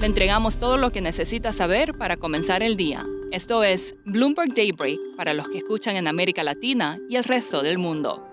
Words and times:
Le 0.00 0.06
entregamos 0.06 0.56
todo 0.56 0.78
lo 0.78 0.92
que 0.92 1.02
necesita 1.02 1.52
saber 1.52 1.92
para 1.92 2.16
comenzar 2.16 2.62
el 2.62 2.78
día. 2.78 3.04
Esto 3.32 3.62
es 3.62 3.96
Bloomberg 4.06 4.54
Daybreak 4.54 4.98
para 5.14 5.34
los 5.34 5.46
que 5.50 5.58
escuchan 5.58 5.94
en 5.94 6.08
América 6.08 6.42
Latina 6.42 6.96
y 7.10 7.16
el 7.16 7.24
resto 7.24 7.62
del 7.62 7.76
mundo. 7.76 8.26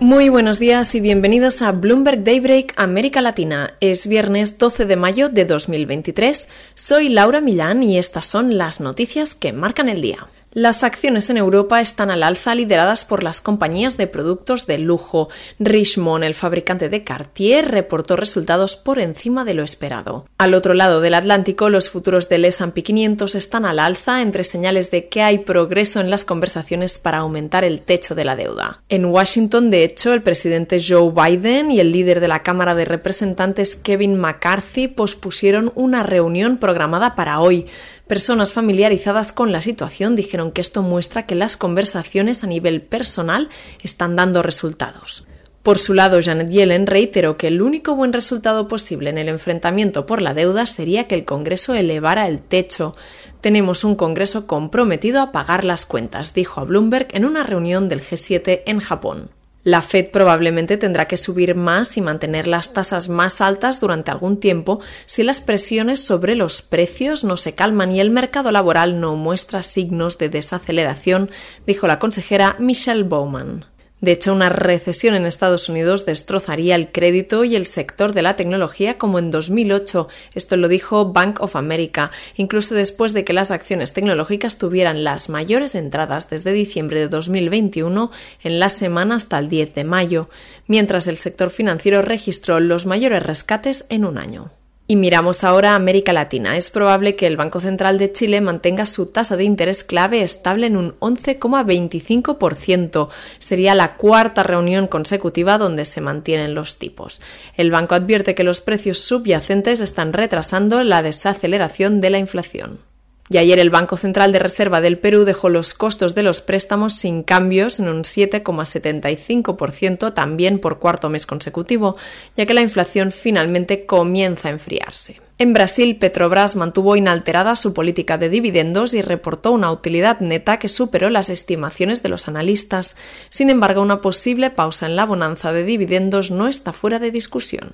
Muy 0.00 0.28
buenos 0.28 0.58
días 0.58 0.94
y 0.94 1.00
bienvenidos 1.00 1.62
a 1.62 1.72
Bloomberg 1.72 2.24
Daybreak 2.24 2.74
América 2.76 3.22
Latina. 3.22 3.72
Es 3.80 4.06
viernes 4.06 4.58
12 4.58 4.84
de 4.84 4.96
mayo 4.96 5.30
de 5.30 5.46
2023. 5.46 6.50
Soy 6.74 7.08
Laura 7.08 7.40
Millán 7.40 7.82
y 7.82 7.96
estas 7.96 8.26
son 8.26 8.58
las 8.58 8.80
noticias 8.80 9.34
que 9.34 9.54
marcan 9.54 9.88
el 9.88 10.02
día. 10.02 10.28
Las 10.54 10.82
acciones 10.82 11.30
en 11.30 11.38
Europa 11.38 11.80
están 11.80 12.10
al 12.10 12.22
alza 12.22 12.54
lideradas 12.54 13.06
por 13.06 13.22
las 13.22 13.40
compañías 13.40 13.96
de 13.96 14.06
productos 14.06 14.66
de 14.66 14.76
lujo. 14.76 15.30
Richemont, 15.58 16.24
el 16.24 16.34
fabricante 16.34 16.90
de 16.90 17.00
Cartier, 17.00 17.70
reportó 17.70 18.16
resultados 18.16 18.76
por 18.76 18.98
encima 18.98 19.46
de 19.46 19.54
lo 19.54 19.62
esperado. 19.62 20.26
Al 20.36 20.52
otro 20.52 20.74
lado 20.74 21.00
del 21.00 21.14
Atlántico, 21.14 21.70
los 21.70 21.88
futuros 21.88 22.28
del 22.28 22.44
S&P 22.44 22.82
500 22.82 23.34
están 23.34 23.64
al 23.64 23.78
alza 23.78 24.20
entre 24.20 24.44
señales 24.44 24.90
de 24.90 25.08
que 25.08 25.22
hay 25.22 25.38
progreso 25.38 26.00
en 26.00 26.10
las 26.10 26.26
conversaciones 26.26 26.98
para 26.98 27.18
aumentar 27.18 27.64
el 27.64 27.80
techo 27.80 28.14
de 28.14 28.26
la 28.26 28.36
deuda. 28.36 28.82
En 28.90 29.06
Washington, 29.06 29.70
de 29.70 29.84
hecho, 29.84 30.12
el 30.12 30.22
presidente 30.22 30.82
Joe 30.86 31.12
Biden 31.12 31.70
y 31.70 31.80
el 31.80 31.92
líder 31.92 32.20
de 32.20 32.28
la 32.28 32.42
Cámara 32.42 32.74
de 32.74 32.84
Representantes 32.84 33.74
Kevin 33.74 34.18
McCarthy 34.18 34.88
pospusieron 34.88 35.72
una 35.74 36.02
reunión 36.02 36.58
programada 36.58 37.14
para 37.14 37.40
hoy. 37.40 37.68
Personas 38.12 38.52
familiarizadas 38.52 39.32
con 39.32 39.52
la 39.52 39.62
situación 39.62 40.16
dijeron 40.16 40.52
que 40.52 40.60
esto 40.60 40.82
muestra 40.82 41.24
que 41.24 41.34
las 41.34 41.56
conversaciones 41.56 42.44
a 42.44 42.46
nivel 42.46 42.82
personal 42.82 43.48
están 43.82 44.16
dando 44.16 44.42
resultados. 44.42 45.26
Por 45.62 45.78
su 45.78 45.94
lado, 45.94 46.20
Janet 46.22 46.50
Yellen 46.50 46.86
reiteró 46.86 47.38
que 47.38 47.46
el 47.46 47.62
único 47.62 47.96
buen 47.96 48.12
resultado 48.12 48.68
posible 48.68 49.08
en 49.08 49.16
el 49.16 49.30
enfrentamiento 49.30 50.04
por 50.04 50.20
la 50.20 50.34
deuda 50.34 50.66
sería 50.66 51.08
que 51.08 51.14
el 51.14 51.24
Congreso 51.24 51.72
elevara 51.72 52.28
el 52.28 52.42
techo. 52.42 52.94
Tenemos 53.40 53.82
un 53.82 53.94
Congreso 53.94 54.46
comprometido 54.46 55.22
a 55.22 55.32
pagar 55.32 55.64
las 55.64 55.86
cuentas, 55.86 56.34
dijo 56.34 56.60
a 56.60 56.64
Bloomberg 56.64 57.08
en 57.12 57.24
una 57.24 57.44
reunión 57.44 57.88
del 57.88 58.02
G7 58.02 58.60
en 58.66 58.80
Japón. 58.80 59.30
La 59.64 59.80
Fed 59.80 60.10
probablemente 60.10 60.76
tendrá 60.76 61.06
que 61.06 61.16
subir 61.16 61.54
más 61.54 61.96
y 61.96 62.00
mantener 62.00 62.48
las 62.48 62.72
tasas 62.72 63.08
más 63.08 63.40
altas 63.40 63.78
durante 63.78 64.10
algún 64.10 64.40
tiempo 64.40 64.80
si 65.06 65.22
las 65.22 65.40
presiones 65.40 66.04
sobre 66.04 66.34
los 66.34 66.62
precios 66.62 67.22
no 67.22 67.36
se 67.36 67.54
calman 67.54 67.92
y 67.92 68.00
el 68.00 68.10
mercado 68.10 68.50
laboral 68.50 68.98
no 69.00 69.14
muestra 69.14 69.62
signos 69.62 70.18
de 70.18 70.28
desaceleración, 70.28 71.30
dijo 71.64 71.86
la 71.86 72.00
consejera 72.00 72.56
Michelle 72.58 73.04
Bowman. 73.04 73.71
De 74.02 74.10
hecho, 74.10 74.32
una 74.32 74.48
recesión 74.48 75.14
en 75.14 75.26
Estados 75.26 75.68
Unidos 75.68 76.04
destrozaría 76.04 76.74
el 76.74 76.90
crédito 76.90 77.44
y 77.44 77.54
el 77.54 77.66
sector 77.66 78.12
de 78.12 78.22
la 78.22 78.34
tecnología 78.34 78.98
como 78.98 79.20
en 79.20 79.30
2008. 79.30 80.08
Esto 80.34 80.56
lo 80.56 80.66
dijo 80.66 81.12
Bank 81.12 81.40
of 81.40 81.54
America, 81.54 82.10
incluso 82.34 82.74
después 82.74 83.12
de 83.12 83.24
que 83.24 83.32
las 83.32 83.52
acciones 83.52 83.92
tecnológicas 83.92 84.58
tuvieran 84.58 85.04
las 85.04 85.28
mayores 85.28 85.76
entradas 85.76 86.28
desde 86.28 86.52
diciembre 86.52 86.98
de 86.98 87.06
2021 87.06 88.10
en 88.42 88.58
la 88.58 88.70
semana 88.70 89.14
hasta 89.14 89.38
el 89.38 89.48
10 89.48 89.72
de 89.72 89.84
mayo, 89.84 90.28
mientras 90.66 91.06
el 91.06 91.16
sector 91.16 91.50
financiero 91.50 92.02
registró 92.02 92.58
los 92.58 92.86
mayores 92.86 93.22
rescates 93.22 93.86
en 93.88 94.04
un 94.04 94.18
año. 94.18 94.50
Y 94.92 94.96
miramos 94.96 95.42
ahora 95.42 95.72
a 95.72 95.76
América 95.76 96.12
Latina. 96.12 96.54
Es 96.54 96.70
probable 96.70 97.16
que 97.16 97.26
el 97.26 97.38
Banco 97.38 97.60
Central 97.60 97.96
de 97.96 98.12
Chile 98.12 98.42
mantenga 98.42 98.84
su 98.84 99.06
tasa 99.06 99.38
de 99.38 99.44
interés 99.44 99.84
clave 99.84 100.22
estable 100.22 100.66
en 100.66 100.76
un 100.76 100.98
11,25%. 100.98 103.08
Sería 103.38 103.74
la 103.74 103.96
cuarta 103.96 104.42
reunión 104.42 104.88
consecutiva 104.88 105.56
donde 105.56 105.86
se 105.86 106.02
mantienen 106.02 106.54
los 106.54 106.78
tipos. 106.78 107.22
El 107.56 107.70
banco 107.70 107.94
advierte 107.94 108.34
que 108.34 108.44
los 108.44 108.60
precios 108.60 108.98
subyacentes 108.98 109.80
están 109.80 110.12
retrasando 110.12 110.84
la 110.84 111.02
desaceleración 111.02 112.02
de 112.02 112.10
la 112.10 112.18
inflación. 112.18 112.91
Y 113.32 113.38
ayer 113.38 113.58
el 113.58 113.70
Banco 113.70 113.96
Central 113.96 114.30
de 114.30 114.38
Reserva 114.38 114.82
del 114.82 114.98
Perú 114.98 115.24
dejó 115.24 115.48
los 115.48 115.72
costos 115.72 116.14
de 116.14 116.22
los 116.22 116.42
préstamos 116.42 116.92
sin 116.92 117.22
cambios 117.22 117.80
en 117.80 117.88
un 117.88 118.02
7,75% 118.02 120.12
también 120.12 120.58
por 120.58 120.78
cuarto 120.78 121.08
mes 121.08 121.24
consecutivo, 121.24 121.96
ya 122.36 122.44
que 122.44 122.52
la 122.52 122.60
inflación 122.60 123.10
finalmente 123.10 123.86
comienza 123.86 124.48
a 124.48 124.52
enfriarse. 124.52 125.22
En 125.38 125.54
Brasil, 125.54 125.96
Petrobras 125.96 126.56
mantuvo 126.56 126.94
inalterada 126.94 127.56
su 127.56 127.72
política 127.72 128.18
de 128.18 128.28
dividendos 128.28 128.92
y 128.92 129.00
reportó 129.00 129.52
una 129.52 129.72
utilidad 129.72 130.20
neta 130.20 130.58
que 130.58 130.68
superó 130.68 131.08
las 131.08 131.30
estimaciones 131.30 132.02
de 132.02 132.10
los 132.10 132.28
analistas. 132.28 132.96
Sin 133.30 133.48
embargo, 133.48 133.80
una 133.80 134.02
posible 134.02 134.50
pausa 134.50 134.84
en 134.84 134.94
la 134.94 135.06
bonanza 135.06 135.54
de 135.54 135.64
dividendos 135.64 136.30
no 136.30 136.48
está 136.48 136.74
fuera 136.74 136.98
de 136.98 137.10
discusión. 137.10 137.72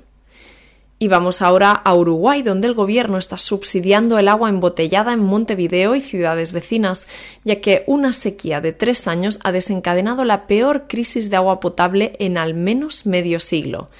Y 1.01 1.07
vamos 1.07 1.43
ahora 1.43 1.71
a 1.71 1.95
Uruguay, 1.95 2.43
donde 2.43 2.67
el 2.67 2.75
gobierno 2.75 3.19
está 3.19 3.37
subsidiando 3.37 4.19
el 4.19 4.27
agua 4.27 4.49
embotellada 4.49 5.13
en 5.13 5.21
Montevideo 5.21 5.95
y 5.95 6.01
ciudades 6.01 6.51
vecinas, 6.51 7.07
ya 7.45 7.61
que 7.61 7.85
una 7.87 8.13
sequía 8.13 8.61
de 8.61 8.73
tres 8.73 9.07
años 9.07 9.39
ha 9.45 9.53
desencadenado 9.53 10.25
la 10.25 10.49
peor 10.49 10.89
crisis 10.89 11.31
de 11.31 11.37
agua 11.37 11.61
potable 11.61 12.15
en 12.19 12.37
al 12.37 12.55
menos 12.55 13.07
medio 13.07 13.39
siglo. 13.39 13.91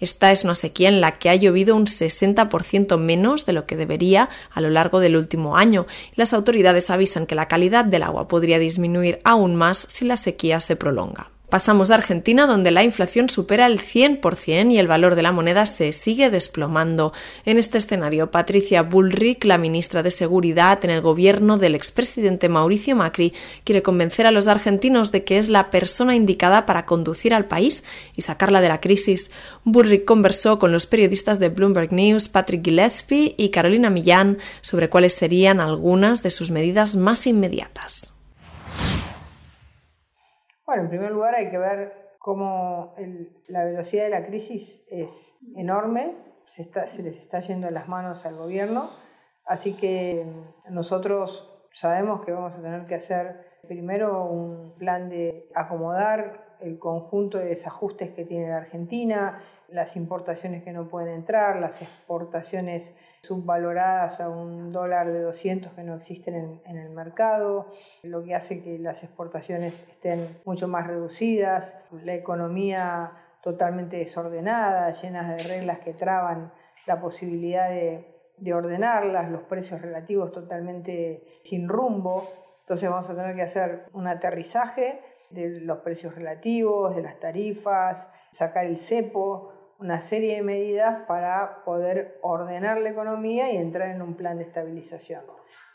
Esta 0.00 0.32
es 0.32 0.42
una 0.42 0.56
sequía 0.56 0.88
en 0.88 1.00
la 1.00 1.12
que 1.12 1.30
ha 1.30 1.36
llovido 1.36 1.76
un 1.76 1.86
60% 1.86 2.98
menos 2.98 3.46
de 3.46 3.52
lo 3.52 3.64
que 3.64 3.76
debería 3.76 4.28
a 4.50 4.60
lo 4.60 4.70
largo 4.70 4.98
del 4.98 5.16
último 5.16 5.56
año. 5.56 5.86
Las 6.16 6.32
autoridades 6.32 6.90
avisan 6.90 7.26
que 7.26 7.36
la 7.36 7.46
calidad 7.46 7.84
del 7.84 8.02
agua 8.02 8.26
podría 8.26 8.58
disminuir 8.58 9.20
aún 9.22 9.54
más 9.54 9.78
si 9.78 10.04
la 10.04 10.16
sequía 10.16 10.58
se 10.58 10.74
prolonga. 10.74 11.30
Pasamos 11.48 11.90
a 11.90 11.94
Argentina, 11.94 12.46
donde 12.46 12.70
la 12.70 12.84
inflación 12.84 13.30
supera 13.30 13.64
el 13.64 13.80
100% 13.80 14.70
y 14.70 14.78
el 14.78 14.86
valor 14.86 15.14
de 15.14 15.22
la 15.22 15.32
moneda 15.32 15.64
se 15.64 15.92
sigue 15.92 16.28
desplomando. 16.28 17.14
En 17.46 17.56
este 17.56 17.78
escenario, 17.78 18.30
Patricia 18.30 18.82
Bullrich, 18.82 19.46
la 19.46 19.56
ministra 19.56 20.02
de 20.02 20.10
Seguridad 20.10 20.84
en 20.84 20.90
el 20.90 21.00
gobierno 21.00 21.56
del 21.56 21.74
expresidente 21.74 22.50
Mauricio 22.50 22.94
Macri, 22.96 23.32
quiere 23.64 23.82
convencer 23.82 24.26
a 24.26 24.30
los 24.30 24.46
argentinos 24.46 25.10
de 25.10 25.24
que 25.24 25.38
es 25.38 25.48
la 25.48 25.70
persona 25.70 26.14
indicada 26.14 26.66
para 26.66 26.84
conducir 26.84 27.32
al 27.32 27.46
país 27.46 27.82
y 28.14 28.20
sacarla 28.20 28.60
de 28.60 28.68
la 28.68 28.82
crisis. 28.82 29.30
Bullrich 29.64 30.04
conversó 30.04 30.58
con 30.58 30.70
los 30.70 30.86
periodistas 30.86 31.38
de 31.38 31.48
Bloomberg 31.48 31.94
News, 31.94 32.28
Patrick 32.28 32.62
Gillespie 32.62 33.34
y 33.38 33.48
Carolina 33.48 33.88
Millán, 33.88 34.36
sobre 34.60 34.90
cuáles 34.90 35.14
serían 35.14 35.60
algunas 35.60 36.22
de 36.22 36.28
sus 36.28 36.50
medidas 36.50 36.94
más 36.94 37.26
inmediatas. 37.26 38.17
Bueno, 40.68 40.82
en 40.82 40.90
primer 40.90 41.12
lugar 41.12 41.34
hay 41.34 41.48
que 41.48 41.56
ver 41.56 42.10
cómo 42.18 42.94
la 43.46 43.64
velocidad 43.64 44.04
de 44.04 44.10
la 44.10 44.26
crisis 44.26 44.86
es 44.90 45.34
enorme, 45.56 46.14
se, 46.44 46.64
se 46.64 47.02
les 47.02 47.18
está 47.18 47.40
yendo 47.40 47.70
las 47.70 47.88
manos 47.88 48.26
al 48.26 48.36
gobierno, 48.36 48.90
así 49.46 49.78
que 49.78 50.26
nosotros 50.68 51.66
sabemos 51.72 52.22
que 52.22 52.32
vamos 52.32 52.54
a 52.54 52.60
tener 52.60 52.84
que 52.84 52.96
hacer 52.96 53.60
primero 53.66 54.26
un 54.26 54.76
plan 54.76 55.08
de 55.08 55.48
acomodar 55.54 56.47
el 56.60 56.78
conjunto 56.78 57.38
de 57.38 57.46
desajustes 57.46 58.10
que 58.10 58.24
tiene 58.24 58.48
la 58.48 58.58
Argentina, 58.58 59.40
las 59.68 59.96
importaciones 59.96 60.62
que 60.64 60.72
no 60.72 60.88
pueden 60.88 61.14
entrar, 61.14 61.60
las 61.60 61.82
exportaciones 61.82 62.96
subvaloradas 63.22 64.20
a 64.20 64.30
un 64.30 64.72
dólar 64.72 65.12
de 65.12 65.20
200 65.20 65.72
que 65.72 65.82
no 65.82 65.96
existen 65.96 66.60
en, 66.64 66.76
el 66.76 66.90
mercado, 66.90 67.66
lo 68.02 68.24
que 68.24 68.34
hace 68.34 68.62
que 68.62 68.78
las 68.78 69.04
exportaciones 69.04 69.86
estén 69.88 70.20
mucho 70.44 70.68
más 70.68 70.86
reducidas, 70.86 71.84
la 72.04 72.14
economía 72.14 73.12
totalmente 73.42 73.98
desordenada, 73.98 74.90
llena 74.92 75.34
de 75.34 75.42
reglas 75.42 75.80
que 75.80 75.92
traban 75.92 76.52
la 76.86 77.00
posibilidad 77.00 77.68
de, 77.68 78.06
de 78.38 78.54
ordenarlas, 78.54 79.30
los 79.30 79.42
precios 79.42 79.82
relativos 79.82 80.32
totalmente 80.32 81.40
sin 81.44 81.68
rumbo. 81.68 82.22
Entonces 82.60 82.88
vamos 82.88 83.08
a 83.10 83.14
tener 83.14 83.34
que 83.34 83.42
hacer 83.42 83.86
un 83.92 84.06
aterrizaje 84.06 85.00
de 85.30 85.60
los 85.60 85.78
precios 85.78 86.14
relativos, 86.14 86.94
de 86.96 87.02
las 87.02 87.18
tarifas, 87.20 88.12
sacar 88.32 88.66
el 88.66 88.76
cepo, 88.76 89.52
una 89.78 90.00
serie 90.00 90.36
de 90.36 90.42
medidas 90.42 91.04
para 91.06 91.62
poder 91.64 92.18
ordenar 92.22 92.80
la 92.80 92.90
economía 92.90 93.52
y 93.52 93.56
entrar 93.56 93.90
en 93.90 94.02
un 94.02 94.14
plan 94.14 94.38
de 94.38 94.44
estabilización. 94.44 95.22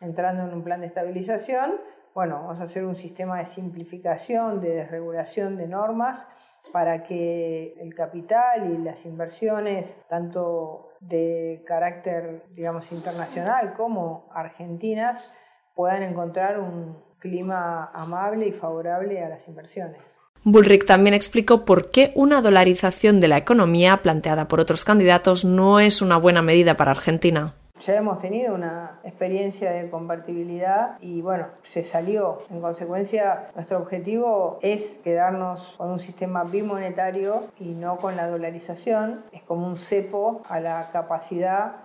Entrando 0.02 0.44
en 0.44 0.54
un 0.54 0.64
plan 0.64 0.82
de 0.82 0.88
estabilización, 0.88 1.80
bueno, 2.14 2.36
vamos 2.42 2.60
a 2.60 2.64
hacer 2.64 2.86
un 2.86 2.96
sistema 2.96 3.40
de 3.40 3.46
simplificación, 3.46 4.62
de 4.62 4.76
desregulación 4.76 5.56
de 5.56 5.68
normas 5.68 6.30
para 6.72 7.04
que 7.04 7.74
el 7.80 7.96
capital 7.96 8.72
y 8.72 8.78
las 8.78 9.06
inversiones, 9.06 10.02
tanto 10.08 10.90
de 11.00 11.64
carácter, 11.66 12.44
digamos, 12.52 12.92
internacional 12.92 13.74
como 13.74 14.30
argentinas, 14.34 15.34
puedan 15.76 16.04
encontrar 16.04 16.60
un 16.60 16.98
clima 17.24 17.90
amable 17.94 18.48
y 18.48 18.52
favorable 18.52 19.24
a 19.24 19.30
las 19.30 19.48
inversiones. 19.48 20.02
Bullrich 20.44 20.86
también 20.86 21.14
explicó 21.14 21.64
por 21.64 21.90
qué 21.90 22.12
una 22.16 22.42
dolarización 22.42 23.22
de 23.22 23.30
la 23.30 23.38
economía 23.38 24.02
planteada 24.04 24.50
por 24.50 24.60
otros 24.60 24.84
candidatos 24.84 25.46
no 25.46 25.80
es 25.80 26.02
una 26.02 26.18
buena 26.18 26.42
medida 26.42 26.76
para 26.76 26.92
Argentina. 26.92 27.54
Ya 27.80 27.96
hemos 27.96 28.20
tenido 28.20 28.54
una 28.54 29.00
experiencia 29.06 29.72
de 29.72 29.90
convertibilidad 29.90 30.98
y 31.00 31.22
bueno, 31.22 31.48
se 31.64 31.86
salió. 31.86 32.40
En 32.50 32.60
consecuencia, 32.60 33.46
nuestro 33.56 33.78
objetivo 33.78 34.60
es 34.62 35.00
quedarnos 35.02 35.76
con 35.78 35.92
un 35.92 36.00
sistema 36.02 36.44
bimonetario 36.44 37.46
y 37.58 37.70
no 37.70 37.96
con 37.96 38.18
la 38.18 38.28
dolarización. 38.28 39.24
Es 39.32 39.44
como 39.44 39.66
un 39.66 39.78
cepo 39.78 40.42
a 40.50 40.60
la 40.60 40.90
capacidad 40.92 41.76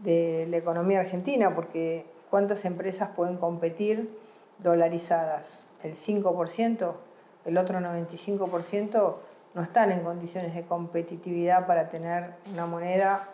de 0.00 0.46
la 0.50 0.56
economía 0.56 1.00
argentina, 1.00 1.54
porque 1.54 2.04
¿cuántas 2.30 2.64
empresas 2.64 3.10
pueden 3.14 3.36
competir 3.36 4.10
dolarizadas? 4.58 5.64
¿El 5.82 5.96
5%? 5.96 6.92
¿El 7.44 7.58
otro 7.58 7.78
95%? 7.78 9.14
No 9.54 9.62
están 9.62 9.92
en 9.92 10.00
condiciones 10.00 10.54
de 10.54 10.62
competitividad 10.62 11.66
para 11.66 11.88
tener 11.88 12.34
una 12.52 12.66
moneda 12.66 13.28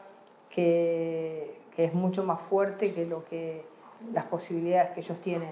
que 0.51 1.65
que 1.75 1.85
es 1.85 1.95
mucho 1.95 2.25
más 2.25 2.41
fuerte 2.41 2.93
que 2.93 3.07
lo 3.07 3.25
que 3.25 3.65
las 4.13 4.25
posibilidades 4.27 4.91
que 4.93 5.01
ellos 5.01 5.21
tienen. 5.21 5.51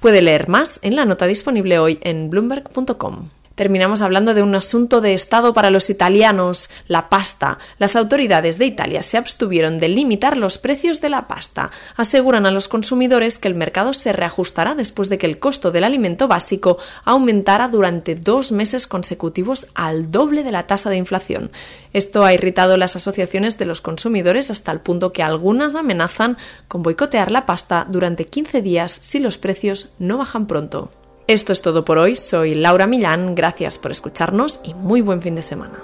Puede 0.00 0.22
leer 0.22 0.48
más 0.48 0.78
en 0.82 0.96
la 0.96 1.04
nota 1.04 1.26
disponible 1.26 1.78
hoy 1.78 1.98
en 2.02 2.30
bloomberg.com. 2.30 3.28
Terminamos 3.60 4.00
hablando 4.00 4.32
de 4.32 4.42
un 4.42 4.54
asunto 4.54 5.02
de 5.02 5.12
Estado 5.12 5.52
para 5.52 5.68
los 5.68 5.90
italianos, 5.90 6.70
la 6.88 7.10
pasta. 7.10 7.58
Las 7.78 7.94
autoridades 7.94 8.56
de 8.56 8.64
Italia 8.64 9.02
se 9.02 9.18
abstuvieron 9.18 9.78
de 9.78 9.90
limitar 9.90 10.38
los 10.38 10.56
precios 10.56 11.02
de 11.02 11.10
la 11.10 11.28
pasta. 11.28 11.70
Aseguran 11.94 12.46
a 12.46 12.50
los 12.52 12.68
consumidores 12.68 13.36
que 13.36 13.48
el 13.48 13.54
mercado 13.54 13.92
se 13.92 14.14
reajustará 14.14 14.74
después 14.74 15.10
de 15.10 15.18
que 15.18 15.26
el 15.26 15.38
costo 15.38 15.72
del 15.72 15.84
alimento 15.84 16.26
básico 16.26 16.78
aumentara 17.04 17.68
durante 17.68 18.14
dos 18.14 18.50
meses 18.50 18.86
consecutivos 18.86 19.66
al 19.74 20.10
doble 20.10 20.42
de 20.42 20.52
la 20.52 20.66
tasa 20.66 20.88
de 20.88 20.96
inflación. 20.96 21.50
Esto 21.92 22.24
ha 22.24 22.32
irritado 22.32 22.78
las 22.78 22.96
asociaciones 22.96 23.58
de 23.58 23.66
los 23.66 23.82
consumidores 23.82 24.50
hasta 24.50 24.72
el 24.72 24.80
punto 24.80 25.12
que 25.12 25.22
algunas 25.22 25.74
amenazan 25.74 26.38
con 26.66 26.82
boicotear 26.82 27.30
la 27.30 27.44
pasta 27.44 27.86
durante 27.86 28.24
15 28.24 28.62
días 28.62 28.90
si 29.02 29.18
los 29.18 29.36
precios 29.36 29.90
no 29.98 30.16
bajan 30.16 30.46
pronto. 30.46 30.90
Esto 31.26 31.52
es 31.52 31.62
todo 31.62 31.84
por 31.84 31.98
hoy. 31.98 32.16
Soy 32.16 32.54
Laura 32.54 32.86
Millán. 32.86 33.34
Gracias 33.34 33.78
por 33.78 33.90
escucharnos 33.90 34.60
y 34.64 34.74
muy 34.74 35.00
buen 35.00 35.22
fin 35.22 35.34
de 35.34 35.42
semana. 35.42 35.78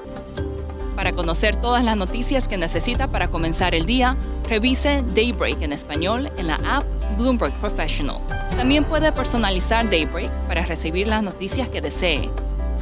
Para 0.96 1.12
conocer 1.12 1.56
todas 1.56 1.84
las 1.84 1.96
noticias 1.96 2.48
que 2.48 2.56
necesita 2.56 3.08
para 3.08 3.28
comenzar 3.28 3.74
el 3.74 3.84
día, 3.86 4.16
revise 4.48 5.04
Daybreak 5.14 5.60
en 5.62 5.72
español 5.72 6.30
en 6.38 6.46
la 6.46 6.58
app 6.64 6.84
Bloomberg 7.18 7.52
Professional. 7.60 8.18
También 8.56 8.84
puede 8.84 9.12
personalizar 9.12 9.88
Daybreak 9.88 10.30
para 10.48 10.64
recibir 10.64 11.06
las 11.06 11.22
noticias 11.22 11.68
que 11.68 11.82
desee. 11.82 12.30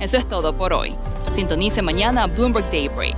Eso 0.01 0.17
es 0.17 0.27
todo 0.27 0.57
por 0.57 0.73
hoy. 0.73 0.95
Sintonice 1.35 1.83
mañana 1.83 2.27
Bloomberg 2.29 2.71
Daybreak 2.71 3.17